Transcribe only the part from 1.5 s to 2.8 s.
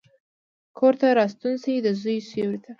شي، دزوی سیورې ته،